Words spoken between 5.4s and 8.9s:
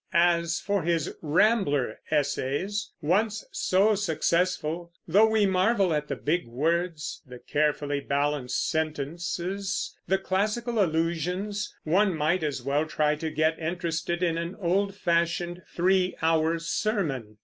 marvel at the big words, the carefully balanced